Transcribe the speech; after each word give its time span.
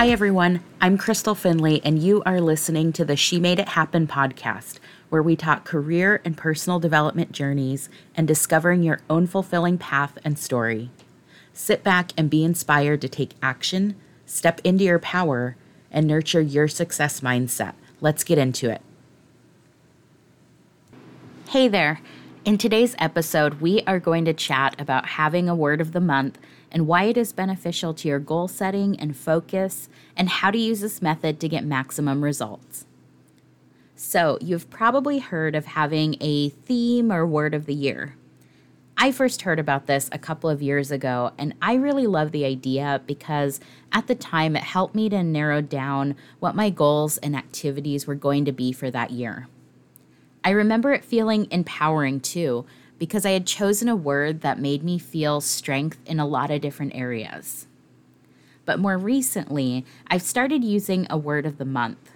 Hi, 0.00 0.08
everyone. 0.08 0.64
I'm 0.80 0.96
Crystal 0.96 1.34
Finley, 1.34 1.82
and 1.84 1.98
you 1.98 2.22
are 2.24 2.40
listening 2.40 2.90
to 2.94 3.04
the 3.04 3.16
She 3.16 3.38
Made 3.38 3.58
It 3.58 3.68
Happen 3.68 4.06
podcast, 4.06 4.78
where 5.10 5.22
we 5.22 5.36
talk 5.36 5.66
career 5.66 6.22
and 6.24 6.38
personal 6.38 6.80
development 6.80 7.32
journeys 7.32 7.90
and 8.14 8.26
discovering 8.26 8.82
your 8.82 9.02
own 9.10 9.26
fulfilling 9.26 9.76
path 9.76 10.16
and 10.24 10.38
story. 10.38 10.88
Sit 11.52 11.84
back 11.84 12.12
and 12.16 12.30
be 12.30 12.44
inspired 12.44 13.02
to 13.02 13.10
take 13.10 13.34
action, 13.42 13.94
step 14.24 14.62
into 14.64 14.84
your 14.84 14.98
power, 14.98 15.54
and 15.90 16.06
nurture 16.06 16.40
your 16.40 16.66
success 16.66 17.20
mindset. 17.20 17.74
Let's 18.00 18.24
get 18.24 18.38
into 18.38 18.70
it. 18.70 18.80
Hey 21.50 21.68
there. 21.68 22.00
In 22.42 22.56
today's 22.56 22.96
episode, 22.98 23.60
we 23.60 23.82
are 23.86 24.00
going 24.00 24.24
to 24.24 24.32
chat 24.32 24.74
about 24.80 25.04
having 25.04 25.46
a 25.46 25.54
word 25.54 25.78
of 25.78 25.92
the 25.92 26.00
month 26.00 26.38
and 26.72 26.86
why 26.86 27.04
it 27.04 27.18
is 27.18 27.34
beneficial 27.34 27.92
to 27.92 28.08
your 28.08 28.18
goal 28.18 28.48
setting 28.48 28.98
and 28.98 29.14
focus, 29.14 29.90
and 30.16 30.30
how 30.30 30.50
to 30.50 30.56
use 30.56 30.80
this 30.80 31.02
method 31.02 31.38
to 31.38 31.50
get 31.50 31.66
maximum 31.66 32.24
results. 32.24 32.86
So, 33.94 34.38
you've 34.40 34.70
probably 34.70 35.18
heard 35.18 35.54
of 35.54 35.66
having 35.66 36.16
a 36.22 36.48
theme 36.48 37.12
or 37.12 37.26
word 37.26 37.52
of 37.52 37.66
the 37.66 37.74
year. 37.74 38.16
I 38.96 39.12
first 39.12 39.42
heard 39.42 39.58
about 39.58 39.86
this 39.86 40.08
a 40.10 40.18
couple 40.18 40.48
of 40.48 40.62
years 40.62 40.90
ago, 40.90 41.32
and 41.36 41.54
I 41.60 41.74
really 41.74 42.06
love 42.06 42.32
the 42.32 42.46
idea 42.46 43.02
because 43.06 43.60
at 43.92 44.06
the 44.06 44.14
time 44.14 44.56
it 44.56 44.62
helped 44.62 44.94
me 44.94 45.10
to 45.10 45.22
narrow 45.22 45.60
down 45.60 46.16
what 46.38 46.54
my 46.54 46.70
goals 46.70 47.18
and 47.18 47.36
activities 47.36 48.06
were 48.06 48.14
going 48.14 48.46
to 48.46 48.52
be 48.52 48.72
for 48.72 48.90
that 48.90 49.10
year. 49.10 49.46
I 50.42 50.50
remember 50.50 50.92
it 50.92 51.04
feeling 51.04 51.46
empowering 51.50 52.20
too 52.20 52.64
because 52.98 53.24
I 53.24 53.30
had 53.30 53.46
chosen 53.46 53.88
a 53.88 53.96
word 53.96 54.42
that 54.42 54.58
made 54.58 54.82
me 54.82 54.98
feel 54.98 55.40
strength 55.40 55.98
in 56.06 56.20
a 56.20 56.26
lot 56.26 56.50
of 56.50 56.60
different 56.60 56.94
areas. 56.94 57.66
But 58.64 58.78
more 58.78 58.98
recently, 58.98 59.84
I've 60.06 60.22
started 60.22 60.62
using 60.62 61.06
a 61.08 61.18
word 61.18 61.46
of 61.46 61.58
the 61.58 61.64
month. 61.64 62.12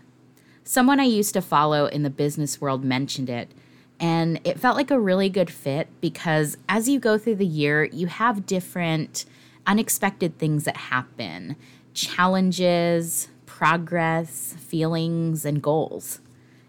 Someone 0.63 1.01
I 1.01 1.05
used 1.05 1.35
to 1.35 1.43
follow 1.43 1.87
in 1.87 2.03
the 2.03 2.11
business 2.11 2.61
world 2.61 2.85
mentioned 2.85 3.29
it, 3.29 3.51
and 3.99 4.41
it 4.45 4.61
felt 4.61 4.77
like 4.77 4.91
a 4.91 5.01
really 5.01 5.29
good 5.29 5.51
fit 5.51 5.89
because 6.01 6.57
as 6.69 6.89
you 6.89 7.01
go 7.01 7.19
through 7.19 7.37
the 7.37 7.47
year, 7.47 7.85
you 7.85 8.07
have 8.07 8.47
different 8.47 9.25
unexpected 9.67 10.39
things 10.39 10.65
that 10.65 10.77
happen 10.77 11.57
challenges, 11.95 13.29
progress, 13.47 14.55
feelings, 14.59 15.45
and 15.45 15.63
goals. 15.63 16.21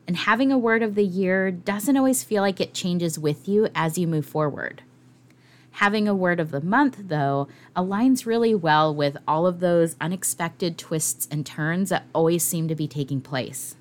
And 0.08 0.18
having 0.18 0.52
a 0.52 0.58
word 0.58 0.84
of 0.84 0.96
the 0.96 1.04
year 1.04 1.50
doesn't 1.52 1.98
always 1.98 2.24
feel 2.24 2.42
like 2.42 2.62
it 2.62 2.74
changes 2.74 3.18
with 3.18 3.48
you 3.48 3.70
as 3.74 3.98
you 3.98 4.08
move 4.08 4.26
forward. 4.26 4.84
Having 5.72 6.08
a 6.08 6.16
word 6.16 6.40
of 6.40 6.52
the 6.52 6.62
month, 6.62 7.10
though, 7.10 7.50
aligns 7.76 8.26
really 8.26 8.56
well 8.56 8.96
with 8.96 9.18
all 9.28 9.46
of 9.46 9.60
those 9.60 9.98
unexpected 10.00 10.78
twists 10.78 11.28
and 11.30 11.46
turns 11.46 11.90
that 11.90 12.06
always 12.14 12.46
seem 12.46 12.68
to 12.70 12.76
be 12.76 12.88
taking 12.88 13.20
place. 13.20 13.76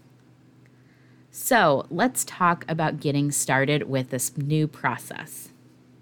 So, 1.31 1.87
let's 1.91 2.25
talk 2.25 2.65
about 2.69 3.01
getting 3.01 3.31
started 3.31 3.89
with 3.89 4.11
this 4.11 4.37
new 4.37 4.67
process. 4.67 5.51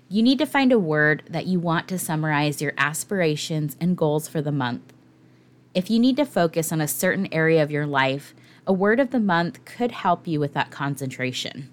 You 0.08 0.22
need 0.22 0.38
to 0.38 0.46
find 0.46 0.72
a 0.72 0.78
word 0.78 1.24
that 1.28 1.46
you 1.46 1.58
want 1.58 1.88
to 1.88 1.98
summarize 1.98 2.62
your 2.62 2.74
aspirations 2.78 3.76
and 3.80 3.96
goals 3.96 4.28
for 4.28 4.40
the 4.40 4.52
month. 4.52 4.92
If 5.74 5.90
you 5.90 5.98
need 5.98 6.16
to 6.16 6.26
focus 6.26 6.70
on 6.70 6.80
a 6.80 6.88
certain 6.88 7.32
area 7.32 7.62
of 7.62 7.70
your 7.70 7.86
life, 7.86 8.34
a 8.66 8.72
word 8.72 9.00
of 9.00 9.10
the 9.10 9.20
month 9.20 9.64
could 9.64 9.92
help 9.92 10.26
you 10.26 10.38
with 10.38 10.54
that 10.54 10.70
concentration. 10.70 11.68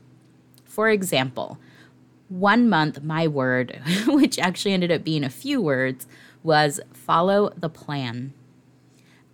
For 0.65 0.89
example, 0.89 1.59
one 2.29 2.69
month, 2.69 3.03
my 3.03 3.27
word, 3.27 3.81
which 4.07 4.39
actually 4.39 4.73
ended 4.73 4.91
up 4.91 5.03
being 5.03 5.23
a 5.23 5.29
few 5.29 5.61
words, 5.61 6.07
was 6.43 6.79
follow 6.93 7.49
the 7.57 7.69
plan. 7.69 8.33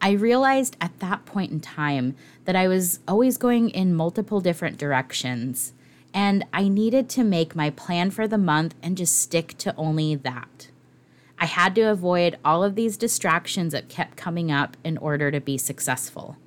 I 0.02 0.12
realized 0.12 0.78
at 0.82 1.00
that 1.00 1.26
point 1.26 1.52
in 1.52 1.60
time 1.60 2.16
that 2.46 2.56
I 2.56 2.68
was 2.68 3.00
always 3.08 3.38
going 3.38 3.70
in 3.70 3.96
multiple 3.96 4.40
different 4.42 4.78
directions, 4.78 5.74
and 6.14 6.46
I 6.54 6.68
needed 6.68 7.10
to 7.10 7.24
make 7.24 7.56
my 7.56 7.70
plan 7.70 8.12
for 8.12 8.28
the 8.28 8.38
month 8.38 8.76
and 8.82 8.98
just 8.98 9.20
stick 9.20 9.58
to 9.60 9.76
only 9.76 10.16
that. 10.16 10.70
I 11.38 11.46
had 11.46 11.76
to 11.76 11.82
avoid 11.82 12.38
all 12.46 12.64
of 12.64 12.76
these 12.76 12.98
distractions 12.98 13.74
that 13.74 13.90
kept 13.90 14.16
coming 14.16 14.52
up 14.52 14.78
in 14.84 14.98
order 14.98 15.32
to 15.32 15.42
be 15.42 15.58
successful. 15.58 16.38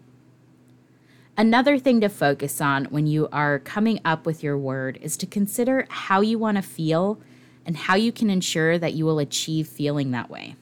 Another 1.38 1.78
thing 1.78 2.00
to 2.00 2.08
focus 2.08 2.60
on 2.60 2.86
when 2.86 3.06
you 3.06 3.28
are 3.30 3.60
coming 3.60 4.00
up 4.04 4.26
with 4.26 4.42
your 4.42 4.58
word 4.58 4.98
is 5.00 5.16
to 5.18 5.24
consider 5.24 5.86
how 5.88 6.20
you 6.20 6.36
want 6.36 6.56
to 6.56 6.62
feel 6.62 7.20
and 7.64 7.76
how 7.76 7.94
you 7.94 8.10
can 8.10 8.28
ensure 8.28 8.76
that 8.76 8.94
you 8.94 9.04
will 9.04 9.20
achieve 9.20 9.68
feeling 9.68 10.10
that 10.10 10.28
way. 10.28 10.56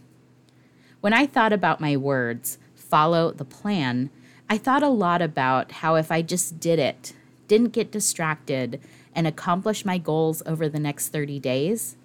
When 1.01 1.15
I 1.15 1.25
thought 1.25 1.55
about 1.55 1.81
my 1.81 1.97
words, 1.97 2.59
follow 2.75 3.31
the 3.31 3.45
plan, 3.47 4.11
I 4.51 4.59
thought 4.59 4.83
a 4.83 4.91
lot 4.91 5.23
about 5.23 5.73
how 5.73 5.95
if 5.95 6.13
I 6.13 6.21
just 6.21 6.61
did 6.61 6.79
it, 6.79 7.15
didn't 7.49 7.73
get 7.73 7.91
distracted, 7.91 8.79
and 9.15 9.27
accomplish 9.27 9.87
my 9.87 9.97
goals 9.97 10.43
over 10.45 10.69
the 10.69 10.79
next 10.79 11.09
30 11.09 11.39
days, 11.39 11.97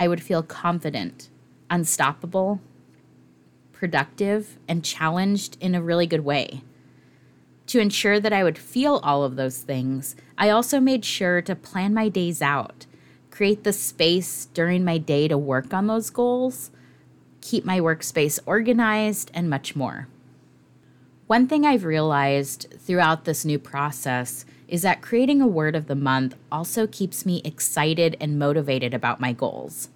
I 0.00 0.08
would 0.08 0.22
feel 0.22 0.42
confident, 0.42 1.28
unstoppable, 1.68 2.62
productive, 3.72 4.56
and 4.66 4.82
challenged 4.82 5.58
in 5.60 5.74
a 5.74 5.82
really 5.82 6.06
good 6.06 6.24
way. 6.24 6.62
To 7.68 7.80
ensure 7.80 8.20
that 8.20 8.32
I 8.32 8.44
would 8.44 8.58
feel 8.58 9.00
all 9.02 9.24
of 9.24 9.36
those 9.36 9.58
things, 9.58 10.14
I 10.38 10.50
also 10.50 10.78
made 10.78 11.04
sure 11.04 11.42
to 11.42 11.56
plan 11.56 11.92
my 11.94 12.08
days 12.08 12.40
out, 12.40 12.86
create 13.30 13.64
the 13.64 13.72
space 13.72 14.46
during 14.54 14.84
my 14.84 14.98
day 14.98 15.26
to 15.28 15.36
work 15.36 15.74
on 15.74 15.86
those 15.86 16.10
goals, 16.10 16.70
keep 17.40 17.64
my 17.64 17.80
workspace 17.80 18.38
organized, 18.46 19.30
and 19.34 19.50
much 19.50 19.74
more. 19.74 20.08
One 21.26 21.48
thing 21.48 21.66
I've 21.66 21.84
realized 21.84 22.68
throughout 22.78 23.24
this 23.24 23.44
new 23.44 23.58
process 23.58 24.44
is 24.68 24.82
that 24.82 25.02
creating 25.02 25.40
a 25.40 25.46
word 25.46 25.74
of 25.74 25.86
the 25.86 25.96
month 25.96 26.36
also 26.52 26.86
keeps 26.86 27.26
me 27.26 27.42
excited 27.44 28.16
and 28.20 28.38
motivated 28.38 28.94
about 28.94 29.20
my 29.20 29.32
goals. 29.32 29.88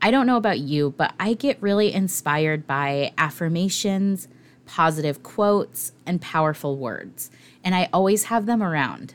I 0.00 0.12
don't 0.12 0.26
know 0.28 0.36
about 0.36 0.60
you, 0.60 0.94
but 0.96 1.12
I 1.18 1.34
get 1.34 1.60
really 1.60 1.92
inspired 1.92 2.68
by 2.68 3.12
affirmations, 3.18 4.28
positive 4.68 5.22
quotes, 5.24 5.92
and 6.06 6.20
powerful 6.20 6.76
words, 6.76 7.30
and 7.64 7.74
I 7.74 7.88
always 7.92 8.24
have 8.24 8.46
them 8.46 8.62
around. 8.62 9.14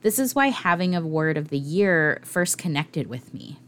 This 0.00 0.18
is 0.18 0.34
why 0.34 0.48
having 0.48 0.94
a 0.94 1.00
word 1.00 1.36
of 1.36 1.48
the 1.48 1.58
year 1.58 2.20
first 2.24 2.56
connected 2.56 3.08
with 3.08 3.34
me. 3.34 3.58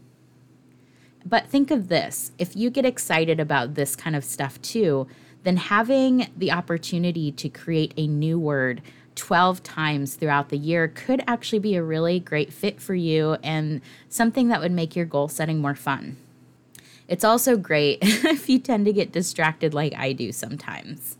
But 1.25 1.47
think 1.47 1.71
of 1.71 1.89
this 1.89 2.31
if 2.39 2.55
you 2.55 2.69
get 2.69 2.85
excited 2.85 3.39
about 3.39 3.75
this 3.75 3.95
kind 3.95 4.15
of 4.15 4.23
stuff 4.23 4.61
too, 4.61 5.07
then 5.43 5.57
having 5.57 6.27
the 6.35 6.51
opportunity 6.51 7.31
to 7.33 7.49
create 7.49 7.93
a 7.97 8.07
new 8.07 8.39
word 8.39 8.81
12 9.15 9.63
times 9.63 10.15
throughout 10.15 10.49
the 10.49 10.57
year 10.57 10.87
could 10.87 11.23
actually 11.27 11.59
be 11.59 11.75
a 11.75 11.83
really 11.83 12.19
great 12.19 12.53
fit 12.53 12.79
for 12.79 12.95
you 12.95 13.37
and 13.43 13.81
something 14.09 14.47
that 14.47 14.61
would 14.61 14.71
make 14.71 14.95
your 14.95 15.05
goal 15.05 15.27
setting 15.27 15.59
more 15.59 15.75
fun. 15.75 16.17
It's 17.07 17.23
also 17.23 17.57
great 17.57 17.99
if 18.01 18.49
you 18.49 18.59
tend 18.59 18.85
to 18.85 18.93
get 18.93 19.11
distracted 19.11 19.73
like 19.73 19.93
I 19.95 20.13
do 20.13 20.31
sometimes. 20.31 21.17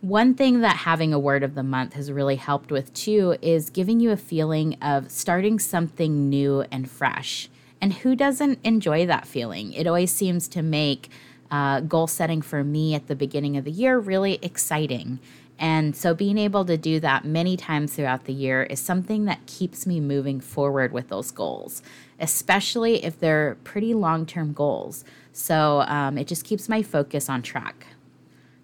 One 0.00 0.34
thing 0.34 0.60
that 0.60 0.78
having 0.78 1.12
a 1.12 1.18
word 1.18 1.44
of 1.44 1.54
the 1.54 1.62
month 1.62 1.92
has 1.94 2.10
really 2.10 2.36
helped 2.36 2.72
with 2.72 2.92
too 2.92 3.36
is 3.40 3.70
giving 3.70 4.00
you 4.00 4.10
a 4.10 4.16
feeling 4.16 4.76
of 4.82 5.10
starting 5.10 5.58
something 5.60 6.28
new 6.28 6.64
and 6.72 6.90
fresh. 6.90 7.48
And 7.80 7.92
who 7.92 8.16
doesn't 8.16 8.58
enjoy 8.64 9.06
that 9.06 9.26
feeling? 9.26 9.72
It 9.72 9.86
always 9.86 10.12
seems 10.12 10.48
to 10.48 10.62
make 10.62 11.08
uh, 11.52 11.80
goal 11.80 12.06
setting 12.06 12.42
for 12.42 12.64
me 12.64 12.94
at 12.94 13.06
the 13.06 13.14
beginning 13.14 13.56
of 13.56 13.64
the 13.64 13.70
year 13.70 13.98
really 13.98 14.38
exciting. 14.42 15.20
And 15.62 15.94
so 15.94 16.12
being 16.12 16.38
able 16.38 16.64
to 16.64 16.76
do 16.76 16.98
that 16.98 17.24
many 17.24 17.56
times 17.56 17.94
throughout 17.94 18.24
the 18.24 18.32
year 18.32 18.64
is 18.64 18.80
something 18.80 19.26
that 19.26 19.46
keeps 19.46 19.86
me 19.86 20.00
moving 20.00 20.40
forward 20.40 20.92
with 20.92 21.08
those 21.08 21.30
goals, 21.30 21.82
especially 22.18 23.04
if 23.04 23.20
they're 23.20 23.56
pretty 23.62 23.94
long 23.94 24.26
term 24.26 24.52
goals. 24.52 25.04
So 25.32 25.82
um, 25.82 26.18
it 26.18 26.26
just 26.26 26.44
keeps 26.44 26.68
my 26.68 26.82
focus 26.82 27.28
on 27.28 27.42
track. 27.42 27.86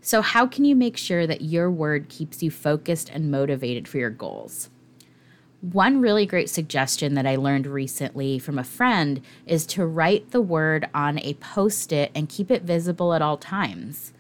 So, 0.01 0.23
how 0.23 0.47
can 0.49 0.65
you 0.65 0.75
make 0.75 0.97
sure 0.97 1.25
that 1.27 1.43
your 1.43 1.71
word 1.71 2.09
keeps 2.09 2.43
you 2.43 2.51
focused 2.51 3.11
and 3.11 3.31
motivated 3.31 3.87
for 3.87 3.99
your 3.99 4.11
goals? 4.11 4.69
One 5.61 6.01
really 6.01 6.27
great 6.27 6.51
suggestion 6.51 7.15
that 7.15 7.27
I 7.27 7.37
learned 7.37 7.69
recently 7.69 8.41
from 8.41 8.59
a 8.59 8.65
friend 8.65 9.21
is 9.47 9.67
to 9.67 9.87
write 9.87 10.33
the 10.33 10.41
word 10.41 10.89
on 10.93 11.19
a 11.21 11.35
post 11.35 11.93
it 11.93 12.11
and 12.15 12.29
keep 12.29 12.51
it 12.51 12.63
visible 12.63 13.15
at 13.15 13.23
all 13.23 13.37
times 13.37 14.13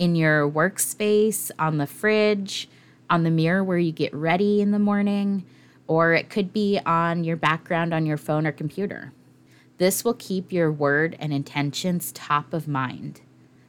in 0.00 0.16
your 0.16 0.50
workspace, 0.50 1.50
on 1.58 1.76
the 1.76 1.86
fridge, 1.86 2.68
on 3.10 3.22
the 3.22 3.30
mirror 3.30 3.62
where 3.62 3.78
you 3.78 3.92
get 3.92 4.12
ready 4.14 4.62
in 4.62 4.70
the 4.70 4.78
morning, 4.78 5.44
or 5.86 6.14
it 6.14 6.30
could 6.30 6.52
be 6.52 6.80
on 6.86 7.22
your 7.22 7.36
background 7.36 7.92
on 7.92 8.06
your 8.06 8.16
phone 8.16 8.46
or 8.46 8.52
computer. 8.52 9.12
This 9.76 10.02
will 10.02 10.14
keep 10.14 10.52
your 10.52 10.72
word 10.72 11.16
and 11.20 11.34
intentions 11.34 12.12
top 12.12 12.54
of 12.54 12.66
mind. 12.66 13.20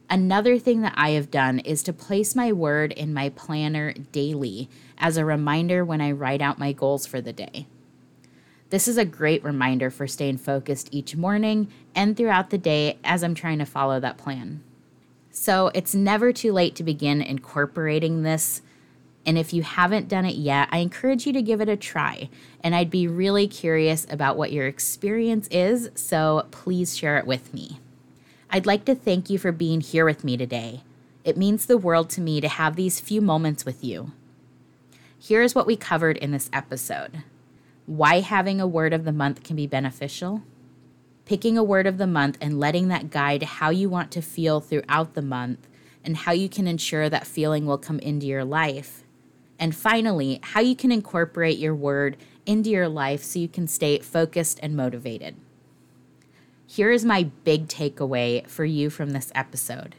Another 0.08 0.58
thing 0.58 0.80
that 0.80 0.94
I 0.96 1.10
have 1.10 1.30
done 1.30 1.58
is 1.60 1.82
to 1.82 1.92
place 1.92 2.34
my 2.34 2.50
word 2.50 2.92
in 2.92 3.12
my 3.12 3.28
planner 3.28 3.92
daily 3.92 4.70
as 4.96 5.18
a 5.18 5.24
reminder 5.24 5.84
when 5.84 6.00
I 6.00 6.12
write 6.12 6.40
out 6.40 6.58
my 6.58 6.72
goals 6.72 7.06
for 7.06 7.20
the 7.20 7.32
day. 7.32 7.66
This 8.70 8.88
is 8.88 8.96
a 8.96 9.04
great 9.04 9.44
reminder 9.44 9.90
for 9.90 10.06
staying 10.06 10.38
focused 10.38 10.88
each 10.92 11.14
morning 11.14 11.68
and 11.94 12.16
throughout 12.16 12.48
the 12.48 12.58
day 12.58 12.98
as 13.04 13.22
I'm 13.22 13.34
trying 13.34 13.58
to 13.58 13.66
follow 13.66 14.00
that 14.00 14.16
plan. 14.16 14.62
So 15.32 15.70
it's 15.74 15.94
never 15.94 16.30
too 16.32 16.52
late 16.52 16.76
to 16.76 16.84
begin 16.84 17.22
incorporating 17.22 18.22
this. 18.22 18.60
And 19.24 19.38
if 19.38 19.54
you 19.54 19.62
haven't 19.62 20.08
done 20.08 20.26
it 20.26 20.34
yet, 20.34 20.68
I 20.70 20.78
encourage 20.78 21.26
you 21.26 21.32
to 21.32 21.42
give 21.42 21.60
it 21.60 21.68
a 21.68 21.76
try. 21.76 22.28
And 22.62 22.74
I'd 22.74 22.90
be 22.90 23.08
really 23.08 23.48
curious 23.48 24.06
about 24.10 24.36
what 24.36 24.52
your 24.52 24.66
experience 24.66 25.48
is, 25.50 25.90
so 25.94 26.46
please 26.50 26.96
share 26.96 27.16
it 27.16 27.26
with 27.26 27.54
me. 27.54 27.80
I'd 28.50 28.66
like 28.66 28.84
to 28.84 28.94
thank 28.94 29.30
you 29.30 29.38
for 29.38 29.52
being 29.52 29.80
here 29.80 30.04
with 30.04 30.22
me 30.22 30.36
today. 30.36 30.82
It 31.24 31.38
means 31.38 31.64
the 31.64 31.78
world 31.78 32.10
to 32.10 32.20
me 32.20 32.40
to 32.42 32.48
have 32.48 32.76
these 32.76 33.00
few 33.00 33.22
moments 33.22 33.64
with 33.64 33.82
you. 33.82 34.12
Here's 35.18 35.54
what 35.54 35.66
we 35.66 35.76
covered 35.76 36.18
in 36.18 36.32
this 36.32 36.50
episode 36.52 37.22
why 37.86 38.20
having 38.20 38.60
a 38.60 38.66
word 38.66 38.92
of 38.92 39.04
the 39.04 39.12
month 39.12 39.42
can 39.42 39.56
be 39.56 39.66
beneficial, 39.66 40.42
picking 41.24 41.56
a 41.56 41.64
word 41.64 41.86
of 41.86 41.98
the 41.98 42.06
month 42.06 42.38
and 42.40 42.58
letting 42.58 42.88
that 42.88 43.10
guide 43.10 43.42
how 43.42 43.70
you 43.70 43.88
want 43.88 44.10
to 44.12 44.22
feel 44.22 44.60
throughout 44.60 45.14
the 45.14 45.22
month 45.22 45.68
and 46.04 46.16
how 46.18 46.32
you 46.32 46.48
can 46.48 46.66
ensure 46.66 47.08
that 47.08 47.26
feeling 47.26 47.66
will 47.66 47.78
come 47.78 47.98
into 48.00 48.26
your 48.26 48.44
life. 48.44 49.04
And 49.58 49.74
finally, 49.74 50.40
how 50.42 50.60
you 50.60 50.74
can 50.74 50.90
incorporate 50.90 51.58
your 51.58 51.74
word 51.74 52.16
into 52.44 52.70
your 52.70 52.88
life 52.88 53.22
so 53.22 53.38
you 53.38 53.48
can 53.48 53.68
stay 53.68 53.98
focused 54.00 54.58
and 54.62 54.76
motivated. 54.76 55.36
Here 56.66 56.90
is 56.90 57.04
my 57.04 57.24
big 57.44 57.68
takeaway 57.68 58.46
for 58.48 58.64
you 58.64 58.90
from 58.90 59.10
this 59.10 59.30
episode. 59.34 59.94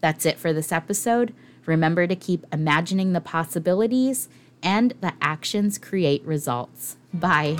That's 0.00 0.26
it 0.26 0.38
for 0.38 0.52
this 0.52 0.70
episode. 0.70 1.34
Remember 1.64 2.06
to 2.06 2.14
keep 2.14 2.46
imagining 2.52 3.12
the 3.12 3.20
possibilities 3.20 4.28
and 4.62 4.94
the 5.00 5.14
actions 5.20 5.78
create 5.78 6.24
results. 6.24 6.96
Bye. 7.12 7.56